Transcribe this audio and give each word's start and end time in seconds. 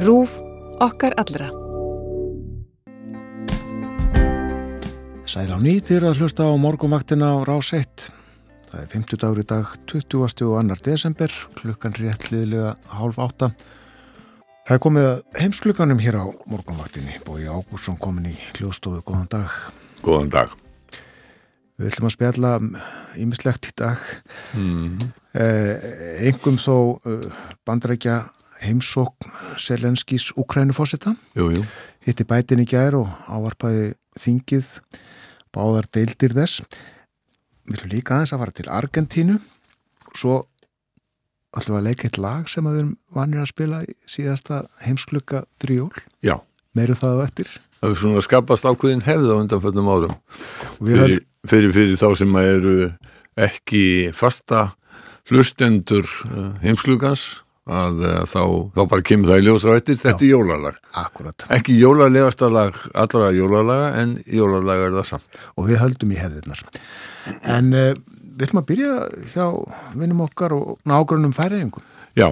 Rúf 0.00 0.38
okkar 0.80 1.12
allra. 1.20 1.50
Sæl 5.28 5.52
á 5.52 5.60
nýtt 5.60 5.90
þér 5.90 6.06
að 6.08 6.22
hlusta 6.22 6.46
á 6.48 6.56
morgumvaktina 6.56 7.34
á 7.36 7.44
rás 7.44 7.74
1. 7.76 8.06
Það 8.70 8.80
er 8.80 8.88
50 8.94 9.20
dagur 9.20 9.42
í 9.42 9.44
dag, 9.44 9.74
20. 9.92 10.22
og 10.24 10.32
2. 10.40 10.78
desember, 10.86 11.36
klukkan 11.60 11.98
rétt 12.00 12.30
liðlega 12.32 12.78
hálf 12.96 13.20
átta. 13.20 13.50
Það 14.64 14.74
er 14.78 14.82
komið 14.86 15.10
að 15.10 15.22
heimsklukanum 15.42 16.00
hér 16.00 16.16
á 16.16 16.24
morgumvaktinni. 16.48 17.20
Bói 17.28 17.44
Ágúrsson 17.44 18.00
komin 18.00 18.32
í 18.32 18.34
hljóðstofu. 18.56 19.04
Góðan 19.04 19.28
dag. 19.36 19.60
Góðan 20.00 20.32
dag. 20.32 20.58
Við 21.76 21.92
ætlum 21.92 22.08
að 22.08 22.16
spjalla 22.16 22.56
ímislegt 23.20 23.68
í 23.68 23.76
dag. 23.76 24.10
Mm. 24.56 24.96
Eh, 25.36 26.28
engum 26.32 26.56
þó 26.56 26.76
eh, 27.04 27.32
bandrækja 27.68 28.22
heimsókn 28.64 29.30
Selenskís 29.60 30.30
Ukrænufósita. 30.36 31.14
Hitti 32.06 32.26
bætin 32.28 32.62
í 32.62 32.68
gær 32.68 32.96
og 33.00 33.08
ávarpaði 33.28 33.92
þingið 34.20 34.68
báðar 35.54 35.88
deildir 35.94 36.34
þess. 36.36 36.62
Við 37.66 37.78
ætlum 37.78 37.92
líka 37.94 38.16
aðeins 38.16 38.34
að 38.34 38.42
fara 38.42 38.56
til 38.56 38.68
Argentínu. 38.72 39.38
Svo 40.16 40.36
ætlum 41.56 41.76
við 41.76 41.80
að 41.80 41.88
leika 41.88 42.08
eitt 42.08 42.20
lag 42.20 42.48
sem 42.50 42.66
að 42.66 42.76
við 42.76 42.82
erum 42.84 42.94
vanir 43.16 43.42
að 43.42 43.50
spila 43.52 43.82
í 43.84 43.96
síðasta 44.08 44.62
heimsklukka 44.84 45.44
fyrir 45.60 45.84
jól. 45.84 46.04
Já. 46.24 46.36
Meiru 46.78 46.94
það 46.98 47.18
á 47.18 47.24
eftir. 47.26 47.52
Það 47.80 47.92
er 47.92 48.00
svona 48.02 48.24
skapast 48.24 48.66
ákveðin 48.68 49.06
hefð 49.06 49.32
á 49.32 49.36
undanföldum 49.40 49.88
árum. 49.90 50.16
Fyrir, 50.78 51.22
fyrir, 51.48 51.72
fyrir 51.74 51.96
þá 51.98 52.08
sem 52.20 52.36
að 52.38 52.50
eru 52.56 52.74
ekki 53.40 53.84
fasta 54.14 54.68
hlustendur 55.30 56.06
uh, 56.28 56.52
heimsklugans 56.64 57.42
að 57.70 58.04
uh, 58.04 58.14
þá, 58.28 58.42
þá 58.76 58.82
bara 58.92 59.04
kemur 59.06 59.30
það 59.30 59.42
í 59.42 59.44
ljósra 59.46 59.76
eftir. 59.78 59.98
Þetta 60.00 60.26
er 60.26 60.32
jólalag. 60.32 60.78
Akkurat. 61.00 61.46
Ekki 61.56 61.76
jólalegasta 61.78 62.50
lag 62.52 62.78
allra 62.98 63.30
jólalaga 63.36 63.92
en 64.02 64.16
jólalag 64.26 64.86
er 64.88 64.96
það 64.98 65.08
samt. 65.12 65.40
Og 65.56 65.70
við 65.70 65.82
höldum 65.84 66.14
í 66.14 66.18
hefðirnar. 66.20 66.64
En 67.56 67.70
uh, 67.76 67.92
ætlum 68.40 68.62
að 68.62 68.68
byrja 68.72 68.96
hjá 69.34 69.46
vinnum 70.00 70.24
okkar 70.26 70.56
og 70.56 70.76
nágrunum 70.88 71.34
færiðingum. 71.36 71.86
Já, 72.18 72.28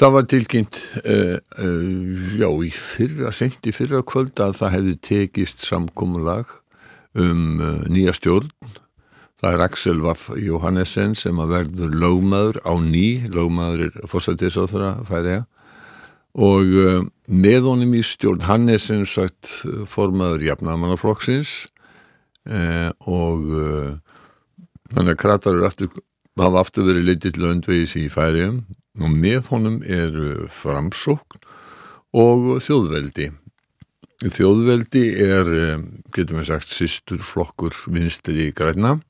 það 0.00 0.14
var 0.16 0.30
tilkynnt 0.34 0.80
uh, 1.04 1.36
uh, 1.62 2.36
já, 2.40 2.48
í 2.50 2.72
fyrra, 2.74 3.34
sent 3.36 3.70
í 3.70 3.74
fyrra 3.76 4.02
kvöld 4.06 4.40
að 4.42 4.58
það 4.60 4.76
hefði 4.78 4.96
tekist 5.10 5.66
samkomulag 5.66 6.58
um 7.18 7.58
nýja 7.90 8.14
stjórn. 8.14 8.50
Það 9.40 9.54
er 9.54 9.64
Axel 9.64 10.02
Vaff 10.04 10.28
Jóhannessen 10.36 11.14
sem 11.16 11.38
að 11.40 11.54
verður 11.54 11.96
lögmaður 12.02 12.60
á 12.60 12.72
ný, 12.76 13.24
lögmaður 13.32 13.86
er 13.88 14.10
fórsættisáþra 14.10 14.92
færiða 15.08 15.46
og 16.30 16.76
uh, 16.78 17.00
með 17.26 17.64
honum 17.66 17.96
í 17.98 18.04
stjórn, 18.06 18.44
hann 18.46 18.70
sem 18.78 19.02
sagt 19.08 19.48
formaður 19.90 20.44
jafnamannaflokksins 20.46 21.54
uh, 22.46 22.92
og 23.08 23.48
þannig 24.92 25.16
að 25.16 25.20
kratar 25.24 25.56
eru 25.56 25.66
aftur 25.66 25.90
hafa 26.40 26.62
aftur 26.62 26.86
verið 26.88 27.08
leitið 27.08 27.36
til 27.36 27.48
öndvegis 27.50 27.96
í 28.00 28.06
færiðum 28.12 28.62
og 29.00 29.12
með 29.12 29.50
honum 29.52 29.78
er 29.84 30.16
framsókn 30.52 31.40
og 32.16 32.56
þjóðveldi. 32.64 33.30
Þjóðveldi 34.20 35.04
er, 35.24 35.52
eh, 35.54 35.78
getum 36.12 36.40
við 36.40 36.50
sagt, 36.50 36.68
sýstur 36.68 37.22
flokkur 37.24 37.74
vinstri 37.86 38.48
í 38.48 38.54
græna 38.54 39.00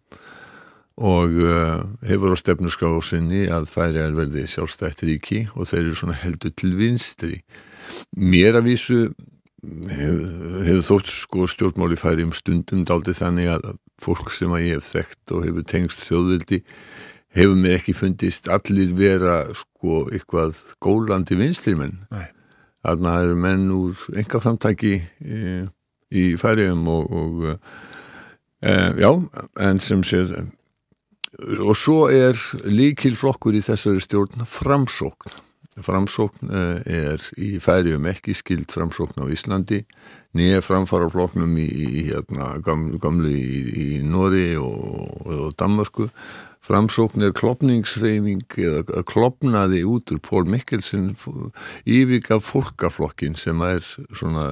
og 1.01 1.37
uh, 1.41 1.81
hefur 2.05 2.37
á 2.37 2.39
stefnusgrá 2.39 2.93
sinni 3.05 3.47
að 3.49 3.71
færiðar 3.73 4.17
verði 4.19 4.47
sjálfstætt 4.53 5.05
ríki 5.09 5.47
og 5.57 5.71
þeir 5.71 5.85
eru 5.87 5.99
svona 5.99 6.19
heldur 6.21 6.53
til 6.53 6.75
vinstri. 6.77 7.41
Mér 8.17 8.61
að 8.61 8.69
vísu 8.69 9.03
hefur 9.61 10.65
hef 10.65 10.85
þótt 10.87 11.11
sko 11.13 11.47
stjórnmáli 11.51 11.99
færi 12.01 12.25
um 12.25 12.33
stundum 12.37 12.85
daldi 12.89 13.13
þannig 13.17 13.51
að 13.53 13.73
fólk 14.01 14.33
sem 14.33 14.53
að 14.57 14.65
ég 14.65 14.79
hef 14.79 14.89
þekkt 14.89 15.35
og 15.37 15.45
hefur 15.45 15.67
tengst 15.69 16.05
þjóðvildi 16.07 16.61
hefur 17.37 17.59
mér 17.61 17.77
ekki 17.79 17.95
fundist 17.95 18.49
allir 18.51 18.95
vera 18.97 19.43
sko 19.57 20.05
eitthvað 20.11 20.57
gólandi 20.83 21.37
vinstrimenn 21.39 21.99
Nei. 22.11 22.31
þarna 22.87 23.19
eru 23.25 23.37
menn 23.45 23.69
úr 23.75 24.07
enga 24.17 24.41
framtæki 24.43 24.95
í, 24.97 25.43
í 26.09 26.25
færiðum 26.41 26.89
og, 26.91 27.13
og 27.13 27.45
e, 28.65 28.73
já, 29.05 29.13
en 29.61 29.85
sem 29.85 30.03
séð 30.07 30.35
og 31.39 31.77
svo 31.79 32.09
er 32.11 32.39
líkil 32.67 33.15
flokkur 33.19 33.55
í 33.55 33.63
þessari 33.65 34.03
stjórn 34.03 34.45
framsókn. 34.49 35.39
Framsókn 35.81 36.51
uh, 36.51 36.81
er 36.83 37.23
í 37.39 37.55
færium 37.63 38.09
ekki 38.11 38.35
skild 38.35 38.73
framsókn 38.75 39.23
á 39.23 39.27
Íslandi. 39.31 39.85
Nýja 40.37 40.61
framfara 40.63 41.09
floknum 41.11 41.55
í, 41.59 41.67
í 41.71 42.05
hérna, 42.11 42.57
gamlu, 42.65 43.31
í, 43.31 43.61
í 43.71 43.89
Nóri 44.07 44.55
og, 44.59 45.27
og 45.31 45.53
Danmarku 45.59 46.11
framsókn 46.67 47.25
er 47.25 47.35
klopningsreifing 47.37 48.59
eða 48.61 49.05
klopnaði 49.09 49.85
út 49.89 50.13
úr 50.13 50.21
Pól 50.23 50.45
Mikkelsen 50.51 51.15
yfirga 51.89 52.41
fólkaflokkin 52.45 53.39
sem 53.41 53.63
er 53.65 53.81
svona 54.13 54.51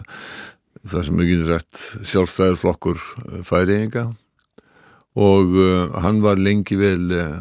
það 0.89 1.05
sem 1.05 1.21
ekki 1.25 1.37
rætt 1.51 1.83
sjálfstæður 2.09 2.63
flokkur 2.63 3.05
færiðinga 3.45 4.09
og 5.19 5.55
uh, 5.59 5.99
hann 6.05 6.23
var 6.23 6.39
lengi 6.39 6.79
vel 6.79 7.11
uh, 7.15 7.39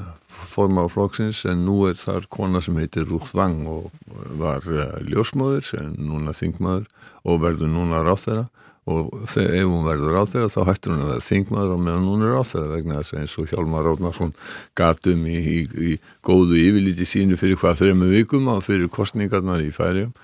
forma 0.57 0.85
á 0.85 0.87
flokksins 0.89 1.43
en 1.49 1.65
nú 1.67 1.83
er 1.89 1.97
þar 2.01 2.25
kona 2.33 2.61
sem 2.63 2.77
heitir 2.81 3.05
Ruth 3.09 3.35
Wang 3.37 3.67
og 3.69 3.91
var 4.39 4.65
uh, 4.65 4.97
ljósmóður 5.05 5.75
en 5.77 5.93
núna 6.09 6.33
þingmaður 6.33 6.87
og 7.27 7.43
verður 7.43 7.73
núna 7.75 8.01
ráþæra 8.05 8.47
og 8.87 9.11
þegar 9.27 9.55
ef 9.59 9.67
hún 9.67 9.85
verður 9.85 10.15
ráþæra 10.15 10.49
þá 10.51 10.59
hættur 10.69 10.93
hún 10.93 11.03
að 11.03 11.09
vera 11.11 11.25
þingmaður 11.27 11.73
og 11.75 11.81
meðan 11.83 12.09
hún 12.09 12.23
er 12.23 12.35
ráþæra 12.37 12.69
vegna 12.71 12.99
þess 13.01 13.13
að 13.13 13.21
eins 13.21 13.37
og 13.37 13.49
Hjálmar 13.51 13.87
Ráðnarsson 13.87 14.35
gatum 14.79 15.25
í, 15.27 15.37
í, 15.37 15.57
í 15.91 15.95
góðu 16.25 16.61
yfirlíti 16.61 17.07
sínu 17.07 17.39
fyrir 17.39 17.59
hvað 17.59 17.81
þrejum 17.81 18.05
vikum 18.13 18.47
og 18.53 18.63
fyrir 18.65 18.89
kostningarnar 18.93 19.65
í 19.65 19.73
færium 19.75 20.15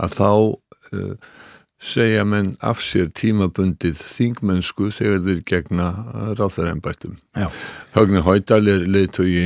að 0.00 0.16
þá 0.16 0.30
uh, 0.32 1.12
segja 1.78 2.24
menn 2.26 2.56
af 2.64 2.80
sér 2.82 3.06
tímabundið 3.14 4.00
þingmennsku 4.02 4.88
þegar 4.94 5.20
þeir 5.22 5.42
gegna 5.46 5.86
ráþæraembættum. 6.38 7.14
Högni 7.94 8.22
Hóidal 8.26 8.66
er 8.72 8.82
leiðtögi 8.90 9.44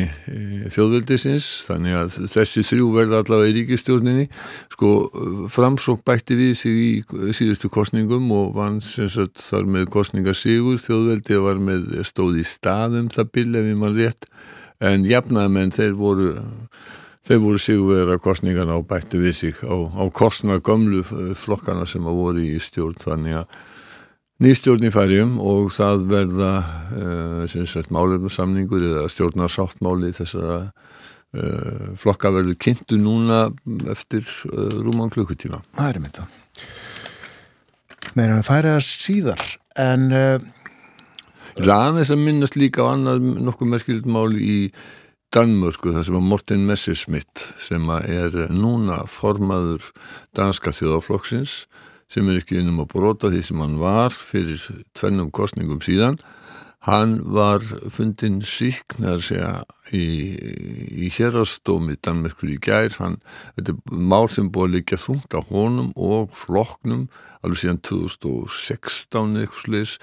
þjóðveldisins 0.72 1.48
þannig 1.66 1.98
að 1.98 2.16
þessi 2.32 2.64
þrjú 2.70 2.88
verða 2.96 3.20
allavega 3.20 3.52
í 3.52 3.56
ríkistjórninni 3.58 4.24
sko 4.72 4.94
framsók 5.52 6.00
bætti 6.08 6.38
við 6.40 6.54
sig 6.62 6.80
í 6.80 6.90
síðustu 7.36 7.68
kostningum 7.72 8.32
og 8.32 8.56
vann 8.56 8.80
sem 8.80 9.12
sagt 9.12 9.36
þar 9.44 9.68
með 9.76 9.92
kostningarsigur 9.92 10.80
þjóðveldi 10.80 11.42
var 11.44 11.60
með 11.60 12.00
stóð 12.08 12.40
í 12.40 12.48
staðum 12.48 13.12
það 13.12 13.32
bil 13.36 13.48
ef 13.60 13.70
ég 13.74 13.80
mann 13.84 13.96
rétt. 14.00 14.28
En 14.82 15.04
jafnaðmenn 15.06 15.70
þeir 15.76 15.92
voru 16.00 16.32
Þeir 17.22 17.38
voru 17.38 17.60
sigurverðar 17.62 18.18
kostningarna 18.22 18.76
og 18.80 18.88
bætti 18.90 19.20
við 19.22 19.34
sig 19.38 19.60
á, 19.62 19.74
á 19.94 20.04
kostna 20.10 20.56
gömlu 20.58 21.04
flokkana 21.38 21.86
sem 21.86 22.02
að 22.02 22.18
voru 22.18 22.42
í 22.42 22.56
stjórn 22.58 22.98
þannig 22.98 23.36
að 23.42 23.60
nýstjórn 24.42 24.88
í 24.88 24.90
færjum 24.90 25.36
og 25.38 25.68
það 25.70 26.06
verða 26.10 26.52
uh, 26.58 27.42
sem 27.50 27.66
sagt 27.70 27.92
málefnarsamningur 27.94 28.82
eða 28.88 29.04
stjórnarsáttmáli 29.12 30.10
þessara 30.16 30.56
uh, 30.64 31.92
flokka 32.02 32.32
verður 32.34 32.58
kynntu 32.64 32.98
núna 32.98 33.44
eftir 33.92 34.26
uh, 34.50 34.80
rúman 34.82 35.12
klukkutíma. 35.14 35.62
Það 35.78 35.92
er 35.92 36.00
mynda. 36.02 36.26
Meira 38.18 38.40
að 38.40 38.48
færa 38.50 38.74
síðar 38.82 39.46
en... 39.78 40.10
Ræðis 41.52 42.08
að 42.08 42.22
minnast 42.24 42.54
líka 42.56 42.80
á 42.80 42.96
annað 42.96 43.26
nokkuð 43.44 43.68
merkilegt 43.68 44.06
mál 44.08 44.32
í 44.40 44.72
Danmörku 45.32 45.94
þar 45.94 46.04
sem 46.04 46.16
að 46.18 46.24
Morten 46.28 46.64
Messerschmidt 46.68 47.42
sem 47.56 47.86
að 47.88 48.08
er 48.12 48.34
núna 48.52 48.98
formaður 49.08 49.86
danska 50.36 50.74
þjóðaflokksins 50.76 51.54
sem 52.12 52.28
er 52.28 52.42
ekki 52.42 52.58
innum 52.60 52.82
að 52.82 52.90
brota 52.92 53.30
því 53.32 53.40
sem 53.46 53.62
hann 53.64 53.78
var 53.80 54.12
fyrir 54.12 54.60
tvennum 54.92 55.30
kostningum 55.32 55.80
síðan 55.80 56.18
hann 56.86 57.18
var 57.30 57.62
fundin 57.94 58.40
síknar 58.42 59.22
segja 59.22 59.62
í, 59.94 60.04
í 61.04 61.10
hérastómi 61.14 61.94
Danmörkur 62.02 62.50
í 62.50 62.58
gær. 62.62 62.96
Hann, 62.98 63.20
þetta 63.56 63.76
er 63.76 64.00
mál 64.12 64.26
sem 64.32 64.50
búið 64.50 64.68
að 64.68 64.74
líka 64.76 64.98
þungt 64.98 65.36
á 65.38 65.40
honum 65.52 65.92
og 65.94 66.32
flokknum 66.34 67.06
alveg 67.42 67.62
síðan 67.62 67.80
2016 67.86 69.38
eitthvað 69.42 69.96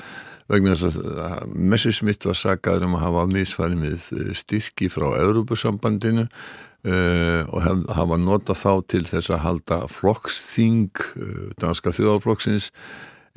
vegna 0.50 0.74
þess 0.74 0.98
að 0.98 1.52
Messerschmitt 1.54 2.26
var 2.26 2.38
sagaður 2.38 2.88
um 2.88 2.98
að 2.98 3.06
hafa 3.06 3.28
misfæri 3.30 3.78
með 3.80 4.08
styrki 4.38 4.90
frá 4.92 5.12
Európusambandinu 5.20 6.26
uh, 6.26 7.44
og 7.46 7.60
hef, 7.66 7.84
hafa 7.96 8.20
nota 8.20 8.56
þá 8.58 8.72
til 8.90 9.04
þess 9.08 9.34
að 9.36 9.44
halda 9.46 9.80
flokksþing 9.94 11.04
uh, 11.20 11.46
danska 11.62 11.94
þjóðarflokksins 11.96 12.72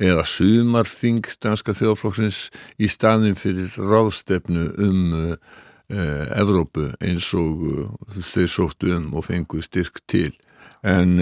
eða 0.01 0.23
sumarþing 0.27 1.25
danska 1.43 1.75
þjóðarflokksins 1.77 2.39
í 2.81 2.89
staðin 2.91 3.37
fyrir 3.39 3.73
ráðstefnu 3.77 4.65
um 4.85 5.03
uh, 5.13 5.35
Evrópu 6.39 6.87
eins 7.03 7.27
og 7.37 7.65
þeir 8.15 8.49
sóttu 8.49 8.93
um 8.95 9.11
og 9.19 9.27
fengu 9.27 9.61
styrk 9.61 9.99
til. 10.09 10.31
En 10.81 11.19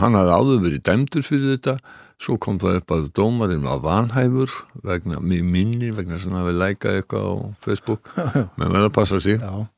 hann 0.00 0.16
hafði 0.16 0.32
áður 0.32 0.62
verið 0.64 0.82
dæmdur 0.88 1.22
fyrir 1.26 1.52
þetta. 1.54 1.76
Svo 2.22 2.36
kom 2.42 2.58
það 2.62 2.80
upp 2.80 2.94
að 2.96 3.06
dómarinn 3.18 3.64
var 3.66 3.80
vanhæfur 3.84 4.50
vegna 4.86 5.20
mig 5.20 5.44
minni 5.44 5.92
vegna 5.94 6.18
sem 6.18 6.32
hann 6.34 6.44
hafi 6.44 6.56
lækað 6.56 6.98
eitthvað 7.00 7.28
á 7.28 7.34
Facebook. 7.64 8.10
Menn 8.58 8.72
verða 8.74 8.90
að 8.90 8.96
passa 8.98 9.20
sig. 9.22 9.38
Já, 9.42 9.68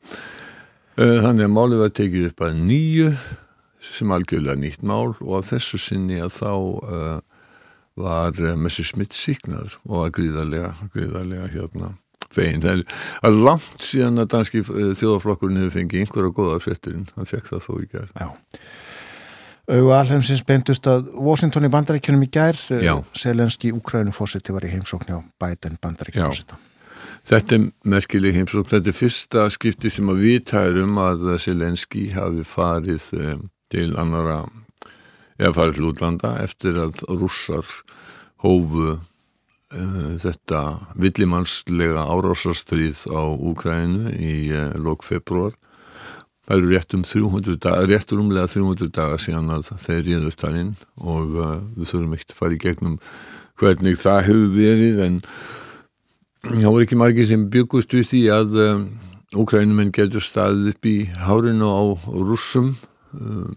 Eh, 0.94 1.16
Þannig 1.24 1.48
að 1.48 1.50
málið 1.56 1.80
var 1.80 1.88
tekið 1.98 2.26
upp 2.28 2.42
að 2.46 2.58
nýju 2.68 3.06
sem 3.82 4.12
algjörlega 4.14 4.60
nýtt 4.62 4.84
mál 4.86 5.08
og 5.10 5.32
að 5.40 5.48
þessu 5.48 5.80
sinni 5.82 6.20
að 6.22 6.30
þá 6.36 6.50
uh, 6.54 7.16
var 8.00 8.38
uh, 8.40 8.54
Messi 8.58 8.84
Smith 8.86 9.14
síknaður 9.16 9.76
og 9.88 10.06
að 10.06 10.14
gríðarlega, 10.18 10.72
gríðarlega 10.94 11.50
hérna 11.52 11.92
fegin. 12.34 12.64
Það 12.64 12.80
er, 12.80 13.36
langt 13.36 13.84
síðan 13.86 14.24
að 14.24 14.32
danski 14.34 14.64
uh, 14.64 14.90
þjóðaflokkurinn 14.98 15.62
hefur 15.62 15.76
fengið 15.78 16.02
einhverja 16.02 16.34
góða 16.34 16.58
frétturinn, 16.64 17.06
hann 17.14 17.30
fekk 17.30 17.52
það 17.52 17.68
þó 17.68 17.72
í 17.76 17.92
gær. 17.92 18.10
já. 18.18 18.28
Augu 19.64 19.94
alheimsins 19.96 20.42
beindust 20.44 20.84
að 20.90 21.06
Washington 21.16 21.64
í 21.64 21.70
bandaríkjunum 21.72 22.26
í 22.26 22.28
gær. 22.28 22.58
Selenski 23.16 23.70
Úkrænufósiti 23.72 24.52
var 24.52 24.66
í 24.68 24.72
heimsókn 24.74 25.08
hjá 25.08 25.22
Biden 25.40 25.78
bandaríkjunfósita. 25.80 26.58
Þetta 27.24 27.56
er 27.56 27.64
merkileg 27.88 28.36
heimsókn, 28.36 28.68
þetta 28.74 28.92
er 28.92 28.98
fyrsta 28.98 29.46
skipti 29.54 29.88
sem 29.92 30.10
að 30.12 30.20
vita 30.20 30.66
er 30.68 30.82
um 30.82 31.00
að 31.00 31.24
Selenski 31.40 32.10
hafi 32.12 32.44
farið 32.44 33.08
til 33.72 33.88
annara, 33.96 34.42
eða 35.40 35.54
farið 35.56 35.78
til 35.78 35.88
útlanda 35.90 36.36
eftir 36.44 36.78
að 36.82 37.02
rússar 37.10 37.66
hófu 38.44 38.94
uh, 38.94 40.14
þetta 40.22 40.62
villimannslega 41.00 42.06
árásastrið 42.06 43.06
á 43.10 43.22
Úkrænu 43.34 44.14
í 44.14 44.34
uh, 44.52 44.74
lok 44.78 45.06
februar. 45.06 45.56
Það 46.44 46.58
eru 46.60 46.72
rétt 46.74 46.94
um 46.94 47.04
300 47.08 47.56
dagar, 47.56 47.88
rétt 47.88 48.10
rúmlega 48.12 48.50
300 48.52 48.92
dagar 48.92 49.22
síðan 49.22 49.52
að 49.54 49.70
þeir 49.80 50.02
réðust 50.10 50.44
þar 50.44 50.60
inn 50.60 50.72
og 51.00 51.38
uh, 51.40 51.58
við 51.78 51.90
þurfum 51.92 52.16
ekkert 52.18 52.34
að 52.34 52.40
fara 52.42 52.56
í 52.56 52.64
gegnum 52.66 52.96
hvernig 53.60 54.00
það 54.02 54.24
hefur 54.28 54.50
verið 54.58 55.04
en 55.06 55.20
Það 56.44 56.66
voru 56.68 56.84
ekki 56.84 56.96
margir 57.00 57.24
sem 57.24 57.44
byggust 57.48 57.94
við 57.96 58.08
því 58.10 58.18
að 58.34 58.58
um, 58.60 58.82
Úkrænumenn 59.40 59.92
getur 59.94 60.22
staðið 60.22 60.74
upp 60.74 60.86
í 60.86 60.96
hárinu 61.24 61.70
á 61.72 61.82
rússum 62.04 62.74
um, 63.16 63.54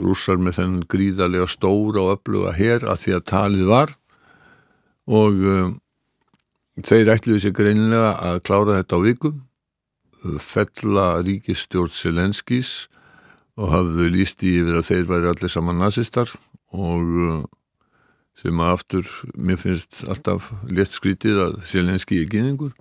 rússar 0.00 0.40
með 0.40 0.58
þennan 0.58 0.86
gríðarlega 0.90 1.48
stóra 1.50 2.02
og 2.02 2.18
öfluga 2.18 2.54
hér 2.56 2.86
að 2.88 3.00
því 3.04 3.16
að 3.16 3.26
talið 3.30 3.70
var. 3.70 3.94
Og 5.04 5.42
um, 5.54 5.74
þeir 6.80 7.12
ætluðu 7.14 7.44
sér 7.44 7.56
greinilega 7.56 8.14
að 8.30 8.42
klára 8.48 8.78
þetta 8.80 8.98
á 8.98 9.04
viku. 9.04 9.34
Fella 10.40 11.08
ríkistjórn 11.20 11.92
Selenskis 11.92 12.72
og 13.60 13.70
hafðu 13.70 14.08
líst 14.10 14.42
í 14.42 14.56
yfir 14.62 14.80
að 14.80 14.88
þeir 14.88 15.10
væri 15.10 15.30
allir 15.30 15.52
saman 15.52 15.78
nazistar 15.78 16.32
og 16.74 17.12
uh, 17.22 17.44
sem 18.40 18.60
að 18.60 18.72
aftur, 18.74 19.12
mér 19.38 19.60
finnst 19.60 20.02
alltaf 20.10 20.50
létt 20.68 20.94
skrítið 20.94 21.40
að 21.44 21.54
Selenski 21.68 22.20
er 22.22 22.30
gyðingur, 22.32 22.72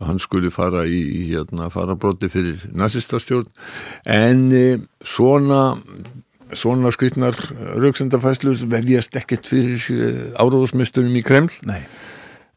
að 0.00 0.10
hann 0.10 0.20
skuli 0.20 0.50
fara 0.52 0.82
í, 0.88 0.98
í 0.98 1.22
hérna, 1.30 1.70
farabróti 1.72 2.28
fyrir 2.32 2.66
nazistastjórn, 2.76 3.46
en 4.12 4.42
e, 4.52 4.64
svona 5.06 5.78
svona 6.54 6.92
skrítnar 6.94 7.36
rauksendafæslur 7.80 8.60
vefjast 8.70 9.16
ekkert 9.18 9.48
fyrir 9.50 9.86
e, 9.90 10.10
áráðsmestunum 10.38 11.16
í 11.18 11.24
Kreml. 11.26 11.52
Nei, 11.66 11.80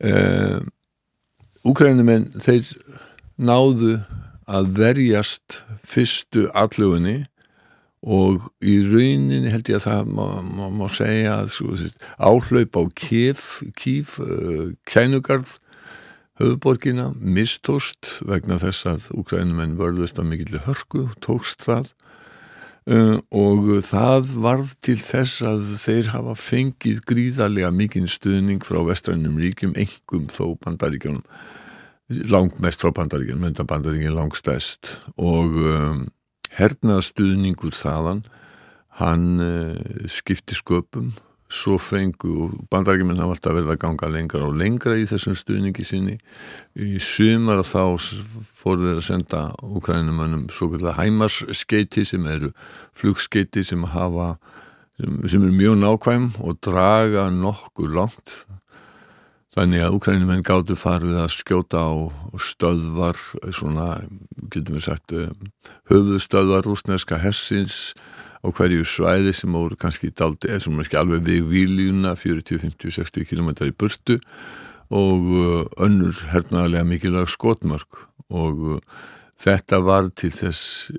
uh, 0.06 0.60
Úkrænumenn 1.68 2.30
þeir 2.40 2.70
náðu 3.40 3.98
að 4.50 4.70
verjast 4.78 5.60
fyrstu 5.88 6.48
allugunni 6.58 7.26
og 8.00 8.48
í 8.64 8.78
rauninni 8.86 9.52
held 9.52 9.68
ég 9.68 9.82
að 9.82 9.88
það 9.90 10.12
má, 10.16 10.28
má, 10.46 10.68
má 10.72 10.86
segja 10.96 11.42
að 11.42 11.50
sko, 11.58 11.76
áhlaup 12.16 12.80
á 12.80 12.84
Kiev, 12.96 13.42
Kiev 13.76 14.16
uh, 14.24 14.70
kænugarð 14.88 15.58
höfuborgina 16.40 17.10
mistóst 17.20 18.22
vegna 18.24 18.60
þess 18.62 18.88
að 18.88 19.10
Úkrænumenn 19.20 19.76
vörðust 19.80 20.22
að 20.22 20.30
mikill 20.32 20.62
hörku, 20.64 21.10
tókst 21.20 21.68
það 21.68 21.92
og 22.90 23.68
það 23.86 24.34
varð 24.42 24.72
til 24.82 24.98
þess 24.98 25.44
að 25.46 25.66
þeir 25.78 26.08
hafa 26.16 26.34
fengið 26.40 27.04
gríðarlega 27.06 27.70
mikinn 27.76 28.10
stuðning 28.10 28.64
frá 28.66 28.80
vestrænum 28.88 29.38
ríkjum, 29.38 29.76
engum 29.78 30.26
þó 30.34 30.56
bandaríkjónum 30.64 31.22
langmest 32.10 32.82
frá 32.82 32.94
bandaríkjum, 32.98 33.42
mynda 33.44 33.66
bandaríkjum 33.70 34.16
langstæst 34.18 34.96
og 35.22 35.54
um, 35.62 36.08
hernaðastuðningur 36.58 37.76
þaðan 37.78 38.24
hann 38.98 39.28
uh, 39.44 40.08
skipti 40.10 40.58
sköpum 40.58 41.14
svo 41.50 41.80
fengu 41.82 42.32
og 42.44 42.58
bandarækjumenn 42.70 43.20
hafa 43.24 43.36
alltaf 43.36 43.56
verið 43.58 43.72
að 43.74 43.82
ganga 43.82 44.10
lengra 44.14 44.46
og 44.46 44.58
lengra 44.60 44.98
í 45.00 45.08
þessum 45.10 45.38
stuðningi 45.38 45.86
sinni. 45.88 46.16
Í 46.78 47.02
sumar 47.02 47.64
þá 47.66 47.98
fóru 48.54 48.86
þeir 48.86 49.02
að 49.02 49.08
senda 49.08 49.42
úkrænumönnum 49.66 50.46
svo 50.54 50.70
kallar 50.76 51.00
hæmarskeiti 51.00 52.06
sem 52.06 52.28
eru 52.30 52.54
flugskeiti 52.98 53.66
sem 53.66 53.88
hafa 53.96 54.36
sem, 55.00 55.20
sem 55.26 55.44
eru 55.44 55.56
mjög 55.56 55.82
nákvæm 55.82 56.30
og 56.44 56.62
draga 56.66 57.30
nokkuð 57.34 57.98
langt. 57.98 58.38
Þannig 59.58 59.82
að 59.82 59.96
úkrænumenn 59.98 60.46
gáttu 60.46 60.76
farið 60.78 61.18
að 61.24 61.32
skjóta 61.34 61.82
á 61.82 61.92
stöðvar, 62.38 63.18
svona, 63.50 63.88
getum 64.54 64.78
við 64.78 64.86
sagt, 64.86 65.16
höfuðstöðvar 65.90 66.68
rúsneska 66.70 67.18
hessins 67.20 67.96
á 68.40 68.48
hverju 68.56 68.88
svæði 68.88 69.34
sem 69.36 69.54
voru 69.56 69.78
kannski 69.80 70.12
daldi, 70.16 70.50
eða 70.50 70.66
sem 70.66 70.82
ekki 70.84 71.00
alveg 71.00 71.26
við 71.28 71.48
výljuna, 71.52 72.16
40, 72.20 72.62
50, 72.64 72.96
60 73.00 73.28
km 73.30 73.52
í 73.68 73.76
burtu 73.76 74.20
og 74.90 75.28
önnur 75.78 76.24
hernaðarlega 76.32 76.88
mikilvæg 76.88 77.30
skotmark 77.30 78.08
og 78.34 78.80
þetta 79.40 79.82
var 79.86 80.10
til 80.18 80.32
þess 80.34 80.90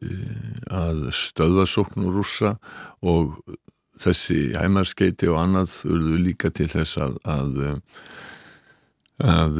að 0.70 1.08
stöðvarsóknu 1.16 2.12
rússa 2.14 2.54
og 3.02 3.40
þessi 4.00 4.52
heimarskeiti 4.56 5.28
og 5.28 5.40
annað 5.42 5.74
urðu 5.90 6.20
líka 6.22 6.52
til 6.54 6.70
þess 6.70 7.00
að, 7.02 7.18
að 7.26 7.58
að 9.20 9.58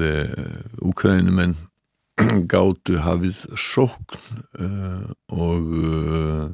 úkrænumenn 0.89 1.53
gátu 2.53 3.01
hafið 3.01 3.45
sókn 3.59 4.17
uh, 4.61 5.11
og 5.33 5.75
uh, 5.77 6.49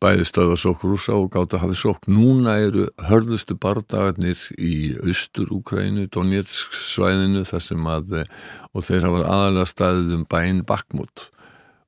bæði 0.00 0.24
stöða 0.28 0.56
sókn 0.60 0.92
rúsa 0.92 1.16
og 1.16 1.28
gátu 1.34 1.60
hafið 1.60 1.78
sókn. 1.82 2.14
Núna 2.16 2.56
eru 2.64 2.86
hörðustu 3.08 3.56
bardagarnir 3.60 4.40
í 4.56 4.96
austur 5.04 5.52
Úkrænu, 5.54 6.06
Donetsk 6.12 6.72
svæðinu 6.76 7.44
þar 7.48 7.66
sem 7.66 7.90
að, 7.92 8.16
og 8.72 8.86
þeir 8.86 9.06
hafa 9.08 9.24
aðalega 9.26 9.68
staðið 9.68 10.14
um 10.16 10.26
bæinn 10.30 10.64
Bakmút. 10.68 11.28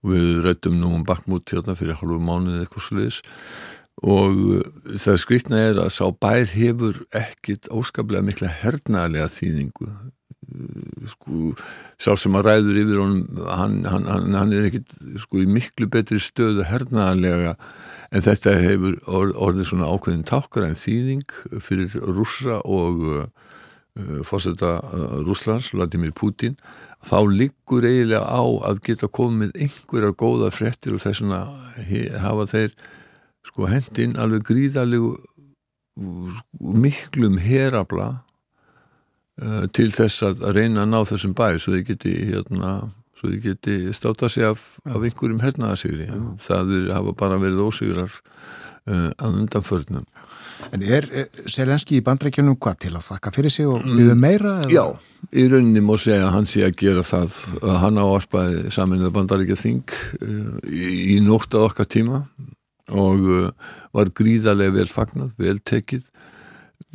Við 0.04 0.42
rættum 0.44 0.80
nú 0.80 0.92
um 0.98 1.06
Bakmút 1.08 1.54
hérna 1.54 1.76
fyrir 1.78 2.00
halvu 2.00 2.18
mánuði 2.20 2.64
eitthvað 2.64 2.88
sluðis 2.88 3.22
og 4.02 4.64
það 4.98 5.18
skrýtna 5.20 5.58
er 5.68 5.78
að 5.82 5.92
sá 5.94 6.06
bær 6.10 6.48
hefur 6.48 7.02
ekkit 7.14 7.68
óskaplega 7.70 8.24
mikla 8.24 8.50
hernaðlega 8.62 9.28
þýðingu 9.30 9.90
sko, 11.12 11.52
sá 12.00 12.12
sem 12.18 12.36
að 12.38 12.46
ræður 12.48 12.80
yfir 12.82 13.00
honum, 13.02 13.40
hann, 13.48 13.80
hann, 13.88 14.34
hann, 14.34 14.54
er 14.54 14.68
ekkit 14.68 14.94
sko 15.22 15.42
í 15.42 15.48
miklu 15.50 15.88
betri 15.92 16.20
stöðu 16.22 16.66
hernaðarlega 16.68 17.56
en 18.12 18.24
þetta 18.26 18.56
hefur 18.60 18.98
orð, 19.08 19.34
orðið 19.46 19.68
svona 19.70 19.90
ákveðin 19.92 20.26
tákar 20.28 20.68
en 20.68 20.78
þýðing 20.78 21.36
fyrir 21.64 21.96
rússa 22.12 22.60
og 22.68 23.04
uh, 23.08 23.26
fórseta 24.28 24.78
uh, 24.80 25.18
Rúslands, 25.26 25.72
Vladimir 25.72 26.12
Putin. 26.16 26.56
Þá 27.02 27.18
liggur 27.32 27.84
eiginlega 27.88 28.22
á 28.22 28.42
að 28.68 28.82
geta 28.86 29.08
komið 29.10 29.56
einhverjar 29.56 30.16
góða 30.16 30.52
frettir 30.54 30.96
og 30.96 31.02
þess 31.02 31.24
að 31.26 32.18
hafa 32.22 32.48
þeir 32.52 32.76
sko 33.48 33.66
hendinn 33.66 34.18
alveg 34.20 34.44
gríðalegu 34.46 35.16
miklum 36.60 37.38
herabla 37.42 38.22
uh, 39.40 39.64
til 39.72 39.90
þess 39.94 40.26
að 40.28 40.48
reyna 40.56 40.84
að 40.84 40.92
ná 40.92 40.98
þessum 41.08 41.36
bæ 41.38 41.46
svo 41.56 41.76
þið 41.76 41.86
geti 41.92 42.16
hérna 42.32 42.72
geti 43.22 43.92
státa 43.94 44.28
sig 44.28 44.44
af, 44.44 44.80
af 44.84 44.98
einhverjum 44.98 45.42
hernaðasigri 45.44 46.08
það 46.42 46.74
er, 46.74 46.88
hafa 46.96 47.14
bara 47.14 47.38
verið 47.38 47.62
ósigrar 47.68 48.10
uh, 48.10 49.10
að 49.16 49.42
undanförnum 49.44 50.06
En 50.72 50.82
er 50.86 51.06
Selenski 51.50 51.96
í 51.98 52.04
bandrækjunum 52.06 52.54
hvað 52.62 52.76
til 52.84 52.92
að 52.94 53.06
þakka 53.08 53.32
fyrir 53.34 53.50
sig 53.50 53.66
og 53.66 53.82
byggðu 53.82 54.14
meira? 54.18 54.52
Eða? 54.62 54.70
Já, 54.70 54.84
í 55.34 55.46
rauninni 55.50 55.82
má 55.82 55.96
segja 55.98 56.28
að 56.28 56.34
hann 56.36 56.46
sé 56.50 56.62
að 56.66 56.76
gera 56.78 57.02
það 57.06 57.38
að 57.58 57.78
hann 57.82 57.98
áarpaði 57.98 58.60
samin 58.74 59.02
að 59.02 59.14
bandaríkja 59.16 59.58
þing 59.58 59.96
uh, 60.22 60.52
í, 60.70 60.92
í 61.16 61.20
nótt 61.24 61.56
að 61.56 61.66
okkar 61.70 61.90
tíma 61.90 62.22
og 62.92 63.26
var 63.94 64.10
gríðarlega 64.18 64.74
vel 64.74 64.88
fagnat, 64.90 65.34
vel 65.38 65.58
tekið 65.62 66.02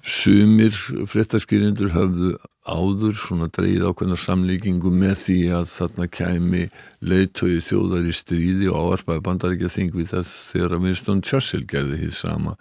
sumir 0.07 0.75
fréttaskýrindur 1.09 1.91
hafðu 1.93 2.33
áður 2.67 3.15
svona 3.19 3.47
dreyð 3.53 3.85
ákveðna 3.87 4.17
samlíkingu 4.19 4.91
með 4.91 5.15
því 5.21 5.37
að 5.57 5.69
þarna 5.71 6.07
kæmi 6.17 6.63
leiðtögi 6.99 7.61
þjóðar 7.69 8.09
í 8.09 8.15
stríði 8.15 8.71
og 8.71 8.91
áarpaði 8.97 9.23
bandaríkja 9.27 9.71
þing 9.71 9.95
við 9.95 10.11
það 10.13 10.33
þegar 10.33 10.75
að 10.75 10.83
Winston 10.87 11.23
Churchill 11.23 11.63
gerði 11.69 12.01
því 12.01 12.11
sama 12.17 12.57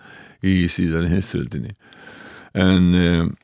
í 0.47 0.55
síðan 0.71 1.11
hinströldinni 1.11 1.75
en 2.57 2.89
um, 3.03 3.35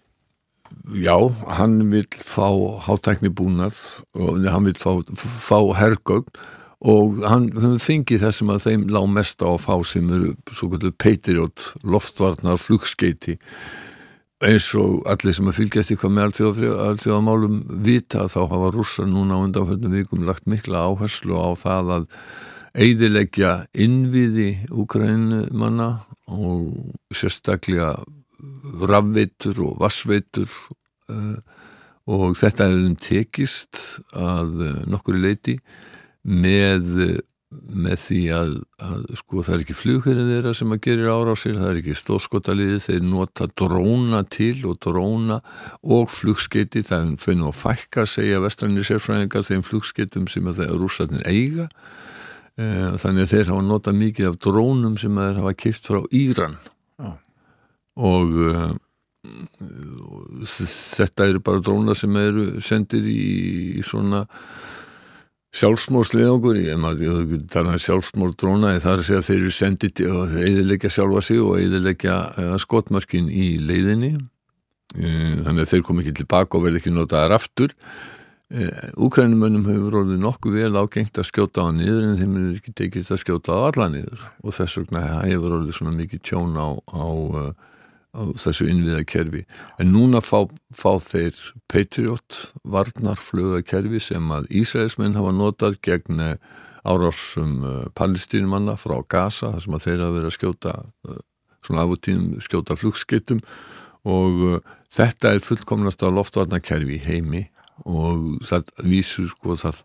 já, 1.02 1.16
hann 1.58 1.78
vil 1.92 2.06
fá 2.22 2.48
hátækni 2.86 3.32
búnað 3.34 3.78
og 4.14 4.42
hann 4.46 4.70
vil 4.70 4.78
fá, 4.78 4.92
fá 5.18 5.58
hergögn 5.78 6.30
og 6.82 7.22
hann 7.30 7.48
fengið 7.78 8.24
þessum 8.24 8.50
að 8.54 8.64
þeim 8.66 8.84
lág 8.90 9.06
mest 9.14 9.42
á 9.44 9.48
að 9.52 9.62
fá 9.62 9.74
sem 9.86 10.08
eru 10.10 10.32
svo 10.50 10.68
kvöldu 10.72 10.90
Patriot 10.98 11.68
loftvarnar 11.86 12.58
flugskeiti 12.58 13.36
eins 14.42 14.72
og 14.74 15.04
allir 15.10 15.36
sem 15.36 15.46
að 15.46 15.60
fylgjast 15.60 15.94
hvað 16.00 16.14
með 16.16 16.40
allþjóðamálum 16.88 17.60
vita 17.86 18.26
þá 18.30 18.40
hafa 18.50 18.72
rússar 18.74 19.06
núna 19.06 19.38
á 19.38 19.44
undanfjöndum 19.46 19.94
vikum 19.94 20.26
lagt 20.26 20.48
mikla 20.50 20.82
áherslu 20.88 21.38
á 21.38 21.54
það 21.58 21.92
að 21.96 22.08
eidilegja 22.72 23.52
innviði 23.78 24.48
úkrænumanna 24.72 25.88
og 26.32 27.14
sérstaklega 27.14 27.94
rafveitur 28.90 29.60
og 29.68 29.78
vassveitur 29.82 30.48
uh, 31.12 31.38
og 32.10 32.34
þetta 32.40 32.66
hefur 32.72 32.96
tekist 33.04 33.82
að 34.18 34.54
uh, 34.66 34.78
nokkuri 34.90 35.22
leiti 35.22 35.58
með, 36.22 36.90
með 37.50 37.96
því 38.04 38.20
að, 38.36 38.52
að 38.86 39.06
sko 39.18 39.44
það 39.44 39.54
er 39.54 39.64
ekki 39.64 39.76
flugherrin 39.76 40.30
þeirra 40.30 40.52
sem 40.56 40.74
að 40.74 40.82
gerir 40.86 41.10
árásir, 41.12 41.56
það 41.58 41.70
er 41.70 41.80
ekki 41.80 41.96
stóðskotaliði, 41.98 42.78
þeir 42.86 43.08
nota 43.08 43.48
dróna 43.50 44.22
til 44.30 44.54
og 44.70 44.78
dróna 44.84 45.40
og 45.82 46.12
flugskeiti, 46.12 46.84
það 46.86 47.08
er 47.08 47.18
fyrir 47.24 47.48
að 47.50 47.58
fækka 47.62 48.06
segja 48.10 48.42
vestranir 48.44 48.86
sérfræðingar 48.88 49.48
þeim 49.48 49.66
flugskeitum 49.66 50.30
sem 50.30 50.48
að 50.50 50.62
þeir 50.62 50.78
rússatnir 50.78 51.26
eiga 51.26 51.66
eh, 52.56 52.94
þannig 53.02 53.26
að 53.26 53.34
þeir 53.34 53.52
hafa 53.52 53.66
nota 53.66 53.96
mikið 53.96 54.30
af 54.30 54.40
drónum 54.46 54.96
sem 55.00 55.18
að 55.18 55.28
þeir 55.28 55.42
hafa 55.42 55.58
kipt 55.66 55.90
frá 55.90 56.00
Íran 56.22 56.56
ah. 57.02 57.18
og 57.98 58.40
uh, 58.46 58.72
þetta 60.42 61.28
eru 61.30 61.42
bara 61.44 61.62
drónar 61.62 61.98
sem 61.98 62.16
eru 62.18 62.46
sendir 62.64 63.06
í, 63.06 63.22
í 63.78 63.82
svona 63.86 64.24
sjálfsmórsleðangur 65.52 66.56
ég 66.62 66.78
maður 66.80 67.34
þannig 67.52 67.76
að 67.76 67.84
sjálfsmór 67.84 68.32
dróna 68.40 68.72
það 68.80 68.92
er 68.92 69.02
að 69.02 69.08
segja 69.08 69.20
að 69.20 69.26
þeir 69.26 69.38
eru 69.38 69.52
sendið 69.56 70.02
og 70.08 70.36
eðilegja 70.40 70.90
sjálfa 70.94 71.22
sig 71.26 71.42
og 71.44 71.58
eðilegja 71.60 72.16
uh, 72.30 72.54
skotmarkin 72.62 73.28
í 73.28 73.48
leiðinni. 73.60 74.14
Uh, 74.96 75.42
þannig 75.44 75.66
að 75.66 75.70
þeir 75.74 75.84
kom 75.88 76.00
ekki 76.00 76.16
tilbaka 76.22 76.58
og 76.58 76.66
verði 76.66 76.80
ekki 76.80 76.94
notaðar 76.96 77.36
aftur. 77.36 77.76
Úkrænumönnum 79.00 79.64
uh, 79.64 79.74
hefur 79.74 79.98
orðið 80.02 80.24
nokkuð 80.24 80.56
vel 80.60 80.72
ágengt 80.80 81.20
að 81.20 81.28
skjóta 81.28 81.68
á 81.68 81.72
niður 81.72 82.08
en 82.08 82.18
þeim 82.20 82.38
er 82.40 82.48
ekki 82.56 82.74
tekist 82.80 83.12
að 83.12 83.22
skjóta 83.22 83.56
á 83.56 83.60
alla 83.68 83.90
niður 83.92 84.24
og 84.40 84.56
þess 84.56 84.80
vegna 84.80 85.04
hefur 85.20 85.58
orðið 85.58 85.76
svona 85.76 85.94
mikið 86.00 86.24
tjón 86.30 86.56
á, 86.56 86.68
á 86.80 87.04
á 88.12 88.22
þessu 88.36 88.68
innviðakerfi. 88.68 89.44
En 89.80 89.92
núna 89.94 90.20
fá, 90.24 90.44
fá 90.76 91.00
þeir 91.00 91.38
Patriot 91.72 92.52
varnarflögakerfi 92.68 94.02
sem 94.04 94.32
að 94.34 94.50
Ísraelsmenn 94.60 95.16
hafa 95.16 95.32
notað 95.36 95.78
gegn 95.84 96.20
eh, 96.20 96.36
árásum 96.84 97.62
eh, 97.64 97.86
palestínumanna 97.96 98.76
frá 98.80 98.98
Gaza 99.08 99.54
þar 99.54 99.64
sem 99.64 99.78
að 99.78 99.86
þeir 99.86 100.04
hafa 100.04 100.16
verið 100.18 100.28
að 100.28 100.36
skjóta 100.36 100.74
eh, 101.08 101.22
svona 101.64 101.86
af 101.86 101.94
og 101.96 102.04
tíðum 102.04 102.44
skjóta 102.44 102.76
flugskiptum. 102.76 103.40
Og 104.02 104.60
þetta 104.90 105.30
er 105.30 105.44
fullkomnast 105.46 106.02
á 106.02 106.10
loftvarnarkerfi 106.10 106.98
heimi. 107.06 107.46
Og 107.88 108.42
það 108.44 108.68
vísur 108.84 109.28
sko 109.30 109.54
það, 109.58 109.78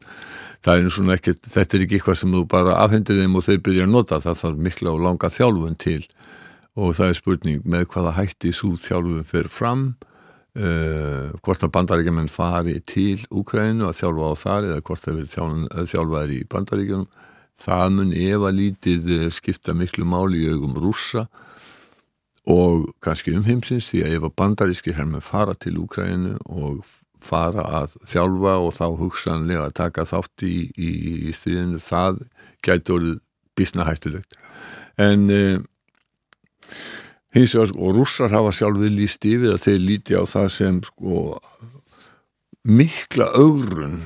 það 0.66 0.82
er 0.82 0.92
svona 0.94 1.16
ekkert, 1.16 1.48
þetta 1.54 1.78
er 1.78 1.84
ekki 1.86 1.98
eitthvað 1.98 2.18
sem 2.20 2.34
þú 2.34 2.42
bara 2.50 2.76
afhendir 2.82 3.22
þeim 3.22 3.38
og 3.38 3.46
þeir 3.46 3.62
byrja 3.66 3.86
að 3.86 3.94
nota. 3.94 4.20
Það 4.26 4.42
þarf 4.42 4.64
mikla 4.68 4.94
og 4.98 5.06
langa 5.06 5.30
þjálfun 5.34 5.78
til 5.80 6.02
og 6.78 6.94
það 6.98 7.10
er 7.10 7.18
spurning 7.18 7.66
með 7.66 7.88
hvaða 7.94 8.14
hætti 8.20 8.54
svo 8.54 8.76
þjálfum 8.78 9.26
fyrir 9.26 9.50
fram 9.52 9.88
uh, 10.58 11.34
hvort 11.42 11.66
að 11.66 11.74
bandaríkjumenn 11.74 12.30
fari 12.32 12.78
til 12.86 13.24
Úkrænu 13.34 13.88
að 13.88 13.98
þjálfa 14.02 14.30
á 14.30 14.36
þar 14.44 14.70
eða 14.70 14.84
hvort 14.90 15.06
það 15.06 15.20
verið 15.22 15.90
þjálfaður 15.94 16.36
í 16.36 16.40
bandaríkjunum. 16.54 17.10
Það 17.58 17.88
mun 17.96 18.14
ef 18.14 18.44
að 18.46 18.58
lítið 18.60 19.08
eh, 19.16 19.30
skipta 19.34 19.74
miklu 19.74 20.06
máli 20.06 20.44
í 20.44 20.50
augum 20.54 20.76
rússa 20.78 21.24
og 22.48 22.92
kannski 23.02 23.34
umheimsins 23.34 23.88
því 23.90 24.04
að 24.06 24.18
ef 24.20 24.28
að 24.28 24.36
bandaríski 24.38 24.94
herrmenn 24.94 25.26
fara 25.26 25.56
til 25.58 25.80
Úkrænu 25.82 26.36
og 26.54 26.84
fara 27.18 27.66
að 27.82 27.96
þjálfa 28.06 28.54
og 28.62 28.76
þá 28.78 28.86
hugsanlega 29.00 29.64
að 29.66 29.74
taka 29.82 30.06
þátt 30.06 30.46
í, 30.46 30.54
í, 30.78 30.92
í 31.26 31.34
stríðinu 31.34 31.82
það 31.82 32.22
gæti 32.62 32.94
orðið 32.94 33.18
bísna 33.58 33.88
hættulegt. 33.90 34.38
En 35.02 35.26
uh, 35.34 35.58
hins 37.36 37.56
vegar 37.56 37.74
og 37.76 37.98
rússar 37.98 38.34
hafa 38.34 38.54
sjálfið 38.56 38.96
líst 38.98 39.28
yfir 39.28 39.56
að 39.56 39.64
þeir 39.66 39.82
líti 39.84 40.18
á 40.18 40.24
það 40.28 40.48
sem 40.54 40.80
sko 40.88 41.26
mikla 42.68 43.30
augrun 43.38 44.02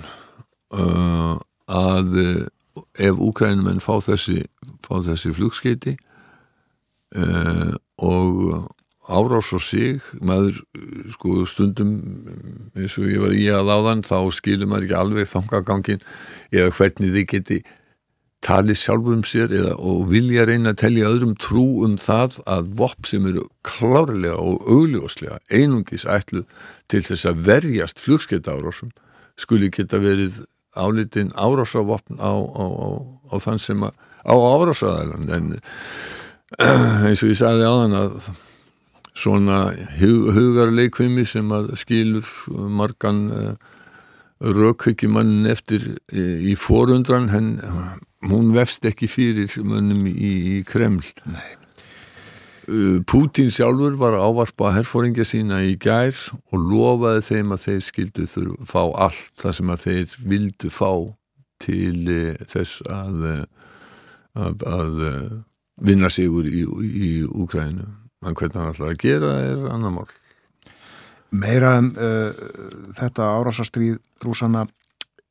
uh, 0.76 1.38
að 1.72 2.18
uh, 2.22 2.84
ef 3.02 3.22
úkrænumenn 3.22 3.84
fá 3.84 3.98
þessi 4.04 4.44
þessi 4.92 5.32
flugskeiti 5.38 5.96
uh, 7.16 7.74
og 8.04 8.68
árás 9.12 9.52
og 9.56 9.62
sig 9.64 10.02
maður 10.22 10.62
sko 11.16 11.46
stundum 11.50 11.96
eins 12.78 12.98
og 13.00 13.10
ég 13.10 13.24
var 13.24 13.36
í 13.36 13.46
að 13.52 13.72
áðan 13.72 14.04
þá 14.06 14.18
skilur 14.36 14.70
maður 14.70 14.88
ekki 14.88 15.00
alveg 15.00 15.32
þangagangin 15.32 16.04
eða 16.52 16.74
hvernig 16.78 17.16
þið 17.16 17.28
geti 17.34 17.60
tali 18.42 18.74
sjálfum 18.78 19.22
sér 19.28 19.52
eða, 19.54 19.76
og 19.78 20.08
vilja 20.10 20.48
reyna 20.50 20.74
að 20.74 20.82
telja 20.82 21.10
öðrum 21.12 21.36
trú 21.40 21.66
um 21.86 21.98
það 22.02 22.40
að 22.50 22.72
vopp 22.80 23.10
sem 23.10 23.28
eru 23.30 23.46
klárlega 23.68 24.40
og 24.42 24.66
augljóslega 24.66 25.38
einungis 25.54 26.08
ætlu 26.10 26.44
til 26.90 27.04
þess 27.06 27.30
að 27.30 27.44
verjast 27.48 28.02
flugskeitt 28.02 28.50
árásum 28.50 28.90
skuli 29.40 29.70
geta 29.74 30.02
verið 30.02 30.42
álitinn 30.74 31.34
árásavopn 31.36 32.18
á, 32.18 32.34
á, 32.34 32.66
á, 32.66 32.88
á 33.30 33.36
þann 33.44 33.62
sem 33.62 33.84
að 33.86 33.94
á 34.26 34.34
árásaðalan 34.34 35.30
en 35.36 35.52
eins 37.08 37.22
og 37.22 37.32
ég 37.32 37.40
sagði 37.40 37.68
á 37.68 37.74
þann 37.84 37.98
að 38.00 38.32
svona 39.22 39.60
hug, 40.00 40.32
hugarleikvimi 40.34 41.26
sem 41.28 41.50
að 41.54 41.74
skilur 41.80 42.28
margan 42.50 43.26
uh, 43.30 43.42
eh, 43.52 44.54
rökhyggjumann 44.56 45.50
eftir 45.52 45.92
uh, 45.94 46.38
í 46.42 46.56
forundran 46.58 47.30
henn 47.34 47.52
hún 48.30 48.52
vefst 48.56 48.86
ekki 48.86 49.10
fyrir 49.10 49.56
mönnum 49.66 50.06
í, 50.10 50.32
í 50.58 50.62
Kreml 50.68 51.08
Nei. 51.26 51.58
Uh, 52.70 53.02
Pútín 53.10 53.50
sjálfur 53.52 53.96
var 53.98 54.14
að 54.16 54.28
ávarpa 54.30 54.70
herfóringja 54.76 55.26
sína 55.26 55.64
í 55.66 55.74
gær 55.82 56.14
og 56.54 56.68
lofaði 56.70 57.24
þeim 57.26 57.56
að 57.56 57.64
þeir 57.66 57.82
skildu 57.88 58.28
þurfa 58.30 58.68
fá 58.70 58.84
allt 59.08 59.42
það 59.42 59.56
sem 59.58 59.72
að 59.74 59.86
þeir 59.88 60.14
vildu 60.34 60.72
fá 60.72 60.92
til 61.66 62.04
uh, 62.06 62.44
þess 62.54 62.84
að, 62.86 63.26
uh, 63.32 64.46
að, 64.46 64.68
að 64.70 65.02
vinna 65.82 66.12
sigur 66.14 66.46
í, 66.46 66.62
í 66.62 67.12
Úkrænu. 67.26 67.90
En 68.22 68.38
hvernig 68.38 68.60
hann 68.60 68.70
ætlar 68.70 68.94
að 68.94 69.02
gera 69.02 69.32
er 69.42 69.66
annar 69.74 69.96
mál. 69.98 70.10
Meira 71.34 71.74
en 71.80 71.90
uh, 71.96 72.30
þetta 72.94 73.32
árásastrýð 73.40 73.98
rúsana 74.22 74.68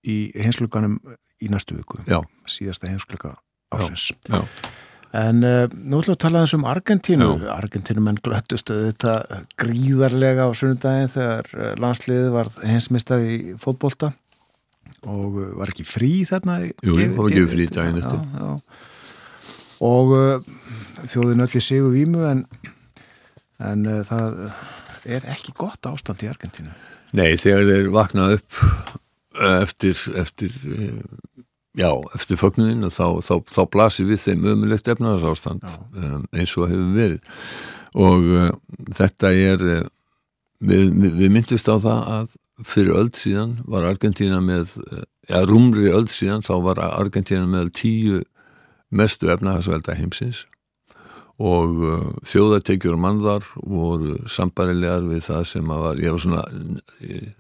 í 0.07 0.19
hinsluganum 0.37 0.99
í 1.41 1.49
næstu 1.53 1.77
viku 1.79 2.01
Já. 2.09 2.21
síðasta 2.49 2.91
heimskleika 2.91 3.35
ásins 3.73 4.11
Já. 4.29 4.43
en 5.17 5.45
uh, 5.45 5.67
nú 5.73 6.01
ætlum 6.01 6.15
við 6.15 6.17
að 6.17 6.23
tala 6.25 6.45
um 6.57 6.67
Argentínu. 6.69 7.29
Argentínu 7.53 8.05
menn 8.05 8.21
glöttust 8.23 8.71
þetta 8.71 9.43
gríðarlega 9.61 10.49
á 10.49 10.51
sunnudagin 10.57 11.13
þegar 11.13 11.53
eh, 11.57 11.73
landsliðið 11.83 12.29
var 12.37 12.53
heimsmistar 12.63 13.25
í 13.25 13.39
fótbolta 13.61 14.13
og 15.09 15.41
eh, 15.41 15.53
var 15.59 15.73
ekki 15.73 15.87
frí 15.89 16.13
þarna 16.29 16.61
Jú, 16.69 16.95
það 16.95 17.17
var 17.17 17.33
ekki 17.33 17.49
frí 17.55 17.69
daginn 17.73 18.03
eftir. 18.03 18.59
Og 19.81 20.11
uh, 20.13 20.51
þjóðin 21.09 21.47
öll 21.47 21.55
í 21.57 21.65
sig 21.65 21.81
og 21.81 21.95
vímu 21.97 22.27
en, 22.29 22.45
en 23.65 23.87
uh, 23.89 24.03
það 24.05 24.43
er 25.09 25.25
ekki 25.33 25.57
gott 25.57 25.89
ástand 25.89 26.21
í 26.21 26.29
Argentínu. 26.29 26.75
Nei, 27.17 27.33
þegar 27.41 27.65
þeir 27.67 27.89
vaknað 27.95 28.35
upp 28.37 28.59
eftir, 29.39 29.99
eftir 30.19 30.55
já, 31.79 31.91
eftir 32.17 32.39
fögnuðin 32.41 32.89
þá, 32.91 33.21
þá, 33.23 33.35
þá 33.47 33.61
blasir 33.71 34.09
við 34.09 34.25
þeim 34.25 34.49
ömulegt 34.55 34.91
efnarsástand 34.91 35.65
um, 35.69 36.27
eins 36.35 36.57
og 36.59 36.71
hefur 36.71 36.93
verið. 36.97 37.39
Og 38.01 38.29
uh, 38.35 38.51
þetta 38.97 39.33
er 39.35 39.67
uh, 39.67 39.89
við, 40.61 40.91
við 41.21 41.35
myndist 41.37 41.71
á 41.71 41.77
það 41.79 42.13
að 42.17 42.37
fyrir 42.67 42.99
öll 42.99 43.11
síðan 43.17 43.57
var 43.71 43.87
Argentina 43.89 44.41
með 44.45 44.75
ja, 45.31 45.41
rúmri 45.49 45.89
öll 45.95 46.09
síðan 46.11 46.45
þá 46.45 46.55
var 46.67 46.83
Argentina 46.91 47.47
með 47.49 47.73
tíu 47.79 48.23
mestu 48.91 49.31
efnahagsvelda 49.33 49.95
heimsins 49.97 50.45
og 51.41 51.79
uh, 51.89 52.09
þjóðateikjur 52.29 52.99
og 52.99 53.01
mannvar 53.01 53.47
voru 53.57 54.19
sambarilegar 54.29 55.07
við 55.09 55.25
það 55.31 55.47
sem 55.55 55.71
að 55.73 55.85
var, 55.87 56.03
ég 56.05 56.13
var 56.17 56.25
svona, 56.27 56.43
ég, 57.07 57.31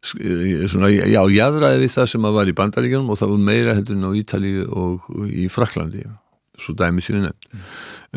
svona 0.00 0.88
já, 0.88 1.20
jáðræði 1.28 1.84
við 1.84 1.92
það 1.92 2.10
sem 2.14 2.26
að 2.26 2.36
var 2.38 2.50
í 2.50 2.56
bandaríkjum 2.56 3.10
og 3.12 3.20
það 3.20 3.32
var 3.34 3.46
meira 3.50 3.76
heldur 3.76 3.98
en 3.98 4.08
á 4.08 4.12
Ítalíu 4.16 4.66
og 4.72 5.08
í 5.28 5.48
Fraklandi 5.52 6.06
svo 6.60 6.74
dæmi 6.76 7.02
síðan 7.04 7.30
mm. 7.30 7.66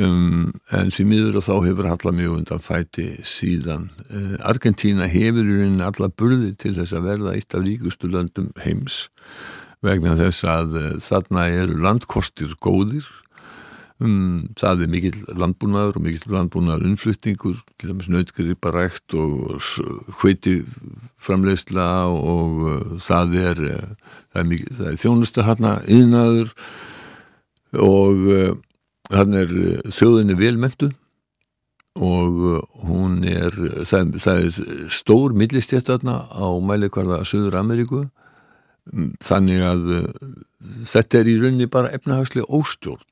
um, 0.04 0.54
en 0.76 0.92
því 0.94 1.06
miður 1.10 1.40
og 1.40 1.46
þá 1.48 1.54
hefur 1.68 1.90
allar 1.92 2.16
mjög 2.16 2.38
undan 2.38 2.64
fæti 2.64 3.08
síðan 3.28 3.90
uh, 4.10 4.36
Argentína 4.50 5.10
hefur 5.12 5.44
í 5.44 5.60
rauninni 5.60 5.86
allar 5.88 6.14
burði 6.20 6.54
til 6.60 6.76
þess 6.78 6.96
að 6.96 7.10
verða 7.10 7.36
eitt 7.38 7.56
af 7.56 7.66
ríkustu 7.68 8.12
löndum 8.12 8.52
heims 8.64 9.04
vegna 9.84 10.16
þess 10.20 10.48
að 10.48 10.80
uh, 10.80 10.90
þarna 11.04 11.48
eru 11.52 11.80
landkostir 11.84 12.56
góðir 12.64 13.08
um, 14.04 14.48
það 14.60 14.86
er 14.86 14.92
mikill 14.92 15.20
landbúnaður 15.40 16.00
og 16.00 16.06
mikill 16.06 16.34
landbúnaður 16.36 16.88
unnflutningur, 16.90 17.60
nautgriparækt 17.84 19.16
og 19.20 19.62
hviti 20.20 20.60
framleysla 21.24 21.88
og 22.12 22.64
uh, 22.68 22.98
það 23.04 23.38
er, 23.42 23.64
uh, 23.78 24.18
er, 24.40 24.52
er 24.90 25.00
þjónusta 25.00 25.48
hérna 25.48 25.78
yðnaður 25.88 26.54
og 27.82 28.28
hann 29.14 29.34
er 29.34 29.50
þjóðinni 29.90 30.36
velmentu 30.38 30.92
og 31.98 32.38
hún 32.86 33.24
er 33.26 33.54
það, 33.86 34.16
það 34.22 34.44
er 34.44 34.90
stór 34.94 35.34
millistjætt 35.38 35.90
þarna 35.90 36.20
á 36.30 36.48
mæleikvarða 36.62 37.24
Söður 37.26 37.58
Ameríku 37.60 38.04
þannig 39.26 39.66
að 39.66 39.90
þetta 40.90 41.20
er 41.20 41.30
í 41.30 41.38
rauninni 41.42 41.70
bara 41.72 41.92
efnahagslega 41.96 42.50
óstjórn 42.54 43.04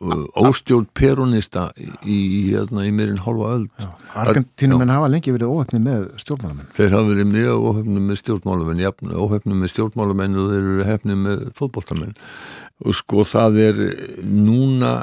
óstjórn 0.00 0.86
peronista 0.96 1.66
í, 1.76 2.20
hérna, 2.48 2.86
í 2.88 2.92
meirinn 2.96 3.20
hálfa 3.20 3.50
öll 3.58 3.66
Argentínum 4.16 4.80
en 4.80 4.92
hafa 4.94 5.10
lengi 5.12 5.34
verið 5.34 5.52
óhefni 5.52 5.80
með 5.84 6.06
stjórnmálamenn. 6.22 6.70
Þeir 6.72 6.94
hafa 6.96 7.10
verið 7.10 7.28
mjög 7.34 7.66
óhefni 7.68 8.04
með 8.06 8.20
stjórnmálamenn 8.22 8.80
jafn, 8.80 9.12
óhefni 9.12 9.58
með 9.60 9.72
stjórnmálamenn 9.74 10.40
og 10.40 10.48
þeir 10.54 10.70
eru 10.70 10.88
hefni 10.88 11.18
með 11.20 11.44
fótbolltamenn 11.58 12.16
og 12.80 12.96
sko 12.96 13.26
það 13.28 13.60
er 13.60 13.80
núna 14.24 14.94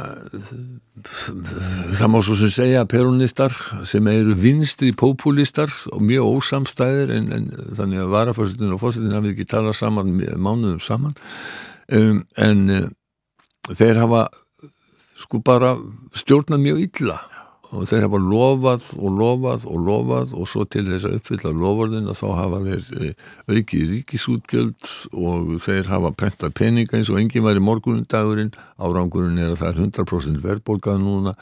það 1.06 2.10
má 2.10 2.18
svo 2.26 2.40
sem 2.40 2.52
segja 2.56 2.88
peronistar 2.90 3.54
sem 3.86 4.08
eru 4.10 4.34
vinstri 4.40 4.90
populistar 4.98 5.70
og 5.94 6.02
mjög 6.02 6.40
ósamstæðir 6.40 7.14
en, 7.20 7.30
en 7.38 7.48
þannig 7.78 8.02
að 8.02 8.14
varafórsetin 8.16 8.74
og 8.74 8.82
fórsetin 8.82 9.14
hafi 9.14 9.36
ekki 9.36 9.46
talað 9.50 9.78
saman 9.78 10.16
mánuðum 10.18 10.82
saman. 10.82 11.14
Um, 11.94 12.24
en 12.42 12.66
uh, 12.74 12.90
þeir 13.70 14.02
hafa 14.02 14.26
sko 15.28 15.44
bara 15.44 15.76
stjórnað 16.16 16.64
mjög 16.64 16.86
illa. 16.88 17.18
Og 17.76 17.84
þeir 17.84 18.06
hafa 18.06 18.20
lofað 18.24 18.86
og 18.96 19.16
lofað 19.20 19.64
og 19.68 19.82
lofað 19.84 20.34
og 20.40 20.48
svo 20.48 20.64
til 20.72 20.86
þess 20.88 21.08
að 21.10 21.18
uppfylla 21.18 21.52
lofurðin 21.52 22.08
að 22.08 22.20
þá 22.22 22.28
hafa 22.38 22.62
þeir 22.64 22.86
eh, 23.02 23.26
aukið 23.52 23.90
ríkisútgjöld 23.92 24.92
og 25.20 25.50
þeir 25.66 25.92
hafa 25.92 26.14
prentað 26.16 26.56
peninga 26.62 26.96
eins 26.96 27.12
og 27.12 27.20
enginn 27.20 27.44
var 27.44 27.60
í 27.60 27.66
morgunundagurinn 27.68 28.54
árangurinn 28.80 29.44
er 29.44 29.52
að 29.52 29.66
það 29.66 29.74
er 29.74 29.84
100% 29.84 30.42
verðbólkað 30.46 31.04
núna. 31.04 31.36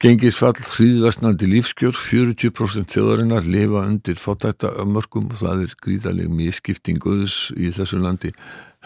Gengisfall, 0.00 0.54
hríðvastnandi 0.54 1.50
lífskjör 1.50 1.98
40% 1.98 2.94
þjóðarinnar 2.94 3.50
lifa 3.50 3.82
undir 3.90 4.22
fótætta 4.22 4.70
mörgum 4.86 5.28
og 5.34 5.42
það 5.42 5.66
er 5.66 5.76
gríðaleg 5.82 6.30
miskiptinguðs 6.30 7.50
í 7.58 7.74
þessu 7.74 7.98
landi. 8.00 8.30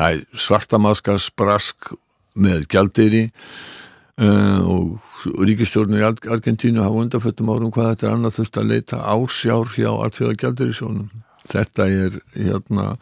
Það 0.00 0.16
er 0.16 0.42
svartamaskars 0.48 1.28
brask 1.36 1.92
með 2.34 2.64
gjaldeyri. 2.72 3.26
Uh, 3.28 3.83
og 4.14 5.40
ríkistjórnir 5.42 6.04
í 6.04 6.06
Argentínu 6.06 6.84
hafa 6.84 7.00
undanföttum 7.02 7.48
árum 7.50 7.72
hvað 7.74 7.88
þetta 7.94 8.06
er 8.06 8.12
annað 8.14 8.36
þurft 8.36 8.58
að 8.60 8.68
leita 8.70 9.00
ásjár 9.02 9.72
hjá 9.74 9.88
alltfjóða 9.90 10.36
gældurísjónum 10.42 11.08
þetta 11.50 11.88
er 11.90 12.20
hérna 12.36 12.92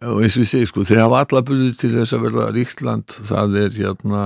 og 0.00 0.22
eins 0.24 0.38
og 0.38 0.46
ég 0.46 0.48
segi 0.48 0.70
sko, 0.70 0.86
þeir 0.88 1.02
hafa 1.04 1.26
alla 1.26 1.44
byrðið 1.44 1.76
til 1.82 1.92
þess 1.98 2.16
að 2.16 2.24
verða 2.24 2.46
ríktland 2.56 3.18
það 3.28 3.58
er 3.66 3.76
hérna 3.76 4.22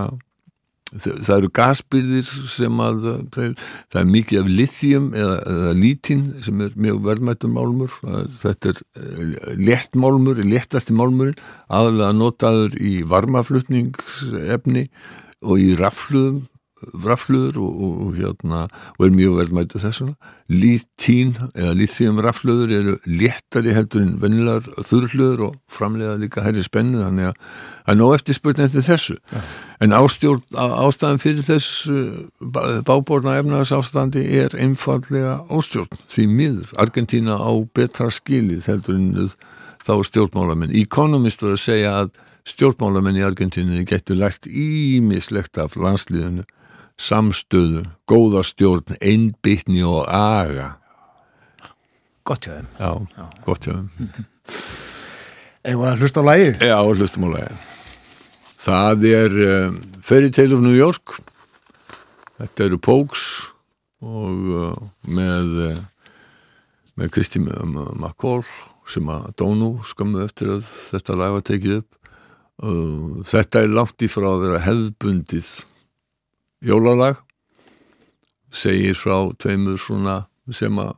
það 0.94 1.32
eru 1.34 1.50
gasbyrðir 1.58 2.28
sem 2.52 2.82
að 2.84 3.08
þeir, 3.34 3.54
það 3.90 4.00
er 4.00 4.08
mikið 4.12 4.40
af 4.40 4.50
lithium 4.60 5.08
eða, 5.18 5.34
eða 5.50 5.72
lítin 5.80 6.22
sem 6.44 6.62
er 6.62 6.76
mjög 6.78 7.00
verðmættum 7.08 7.56
málmur. 7.56 7.96
Þetta 8.44 8.70
er 8.70 8.80
eh, 9.00 9.34
létt 9.58 9.98
málmur, 9.98 10.38
léttasti 10.46 10.94
málmurinn 10.94 11.40
aðalega 11.66 12.12
notaður 12.14 12.78
í 12.78 12.94
varmaflutningsefni. 13.10 14.86
og 14.86 15.23
í 15.60 15.74
rafluðum 15.78 16.42
rafluður 17.04 17.58
og, 17.62 17.82
og, 17.84 17.92
og 18.04 18.16
hérna 18.18 18.60
og 18.98 19.04
er 19.06 19.14
mjög 19.14 19.36
velmætið 19.38 19.84
þessuna 19.84 20.32
lítín 20.50 21.32
eða 21.54 21.74
líþíum 21.78 22.20
rafluður 22.24 22.74
eru 22.78 22.96
léttari 23.08 23.74
heldur 23.76 24.04
en 24.04 24.16
vennilegar 24.22 24.66
þurrluður 24.84 25.44
og 25.48 25.54
framlega 25.72 26.18
líka 26.20 26.44
hærri 26.44 26.64
spennu 26.66 27.00
þannig 27.04 27.30
að 27.30 27.38
það 27.38 27.94
er 27.94 28.00
nóg 28.00 28.16
eftir 28.18 28.38
spurning 28.38 28.68
eftir 28.68 28.86
þessu. 28.88 29.16
Ja. 29.32 29.42
en 29.84 29.96
ástjórn, 29.96 30.44
ástæðan 30.54 31.22
fyrir 31.22 31.46
þessu 31.46 31.98
báborna 32.88 33.38
efnaðars 33.40 33.74
ástandi 33.78 34.26
er 34.42 34.56
einfallega 34.58 35.40
ástjórn 35.48 36.04
því 36.12 36.28
miður, 36.30 36.76
Argentína 36.80 37.38
á 37.40 37.52
betra 37.74 38.10
skilið 38.12 38.68
heldur 38.70 39.00
en 39.00 39.32
þá 39.84 39.98
stjórnmálamenn. 40.08 40.72
Economist 40.80 41.42
voru 41.44 41.58
að 41.58 41.66
segja 41.66 41.96
að 42.02 42.14
Stjórnmálamenn 42.44 43.16
í 43.16 43.24
Argentínu 43.24 43.86
getur 43.88 44.18
lært 44.20 44.44
ímislegt 44.44 45.56
af 45.62 45.78
landslíðinu, 45.80 46.42
samstöðu, 47.00 47.86
góða 48.04 48.42
stjórn, 48.44 48.98
einbytni 49.00 49.80
og 49.88 50.04
aga. 50.12 50.74
Gott 52.28 52.44
hjá 52.44 52.58
þeim. 52.58 52.68
Já, 52.76 52.90
Já. 53.16 53.24
gott 53.46 53.64
hjá 53.64 53.72
þeim. 53.78 54.26
Eða 55.72 55.94
hlust 55.96 56.20
á 56.20 56.22
lægið? 56.28 56.60
Já, 56.68 56.76
hlustum 56.84 57.24
á 57.24 57.28
lægið. 57.38 57.64
Það 58.64 59.08
er 59.08 59.38
um, 59.46 59.80
Fairy 60.04 60.30
Tale 60.32 60.56
of 60.56 60.62
New 60.64 60.76
York. 60.76 61.16
Þetta 62.36 62.68
eru 62.68 62.80
Pogues 62.80 63.24
og 64.04 64.52
uh, 64.52 64.76
með, 65.08 65.50
uh, 65.64 65.82
með 67.00 67.12
Kristi 67.16 67.40
McCall 67.40 68.44
sem 68.84 69.08
að 69.08 69.30
dónu 69.40 69.78
skammu 69.88 70.20
eftir 70.26 70.58
að 70.58 70.64
þetta 70.68 71.16
lag 71.16 71.38
var 71.38 71.44
tekið 71.48 71.78
upp 71.80 72.03
Þetta 72.62 73.64
er 73.64 73.72
langt 73.74 74.02
í 74.04 74.08
frá 74.10 74.28
að 74.30 74.44
vera 74.44 74.60
hefðbundið 74.62 75.48
jólalag 76.64 77.18
segir 78.54 78.94
frá 78.94 79.16
tveimur 79.42 79.80
svona 79.80 80.20
sem 80.54 80.78
að 80.78 80.94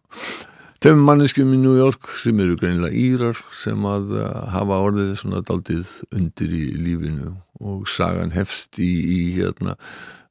tveimur 0.83 1.07
manneskjum 1.09 1.55
í 1.57 1.61
New 1.63 1.77
York 1.79 2.11
sem 2.21 2.39
eru 2.45 2.59
greinilega 2.61 2.93
írar 3.01 3.41
sem 3.57 3.89
að 3.89 4.13
uh, 4.19 4.27
hafa 4.53 4.83
orðið 4.85 5.15
svona 5.23 5.41
daldið 5.47 5.95
undir 6.15 6.53
í 6.53 6.65
lífinu 6.77 7.33
og 7.65 7.89
sagan 7.89 8.35
hefst 8.37 8.77
í, 8.83 8.91
í 8.91 9.21
hérna 9.39 9.79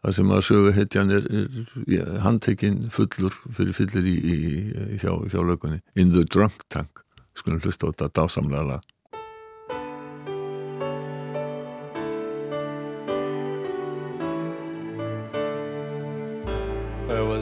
þar 0.06 0.18
sem 0.20 0.34
að 0.36 0.44
sögu 0.46 0.74
heitjan 0.76 1.14
er, 1.16 1.26
er 1.90 2.20
handtekinn 2.22 2.84
fullur 2.94 3.34
fyrir 3.50 3.74
fyllir 3.74 4.06
í, 4.06 4.16
í 4.22 5.00
hjá, 5.02 5.16
hjá 5.34 5.42
lögunni 5.42 5.82
In 5.98 6.14
the 6.14 6.28
Drunk 6.30 6.68
Tank 6.70 7.02
skulum 7.36 7.64
hlusta 7.66 7.90
á 7.90 7.92
þetta 7.92 8.14
dásamlega 8.22 8.76
lag 8.76 8.95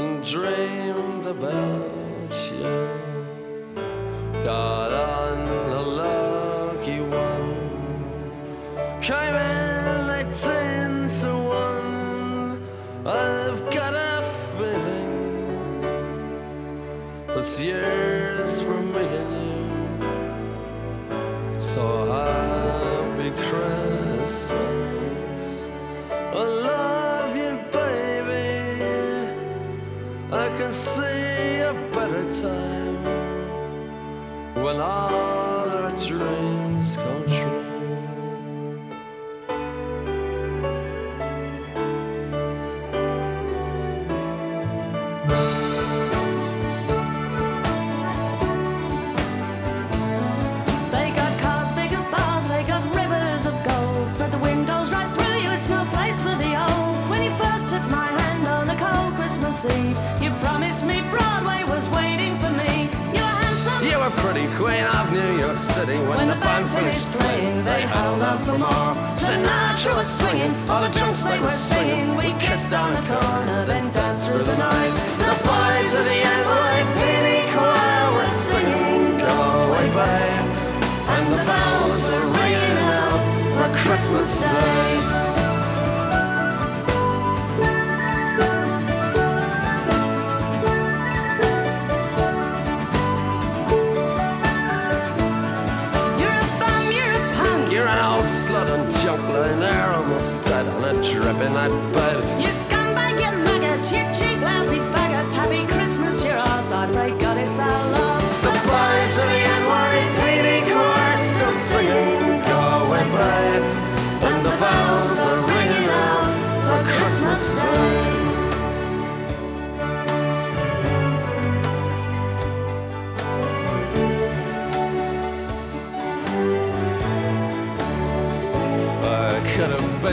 and 0.00 0.24
dreamed 0.24 1.26
about 1.26 2.32
you. 2.50 2.72
Got 4.42 4.92
on 4.92 5.38
a 5.80 5.82
lucky 5.82 7.00
one, 7.00 7.50
came 9.02 9.34
in 9.34 10.10
eighteen 10.18 10.92
to 11.20 11.30
one. 11.66 12.62
I've 13.04 13.60
got 13.76 13.92
a 13.94 14.22
feeling 14.56 15.82
this 17.26 17.60
year's 17.60 17.99
can 30.56 30.72
see 30.72 31.60
a 31.60 31.74
better 31.92 32.22
time 32.40 33.04
when 34.54 34.76
all 34.76 35.68
our 35.68 35.90
dreams 35.96 36.96
come 36.96 37.26
true. 37.26 37.59
Christmas 59.50 59.76
Eve, 59.76 60.22
you 60.22 60.30
promised 60.38 60.86
me 60.86 61.02
Broadway 61.10 61.64
was 61.64 61.88
waiting 61.90 62.36
for 62.38 62.50
me. 62.50 62.86
You 63.10 63.18
were 63.18 63.38
handsome. 63.42 63.82
You 63.82 63.98
were 63.98 64.10
pretty 64.22 64.46
queen 64.54 64.84
of 64.84 65.12
New 65.12 65.38
York 65.38 65.58
City 65.58 65.98
when, 66.06 66.18
When 66.18 66.28
the 66.28 66.36
band 66.36 66.70
finished 66.70 67.10
playing. 67.10 67.64
They 67.64 67.82
held 67.82 68.22
out 68.22 68.38
for 68.46 68.56
more. 68.56 68.94
Sinatra 69.10 69.96
was 69.96 70.06
swinging, 70.06 70.54
all 70.70 70.82
the 70.82 70.90
junk 70.90 71.18
they 71.18 71.40
were 71.40 71.58
singing. 71.58 72.16
We 72.16 72.30
kissed 72.38 72.72
on 72.72 72.94
the 72.94 73.02
corner, 73.10 73.66
then 73.66 73.90
danced 73.92 74.28
through 74.28 74.44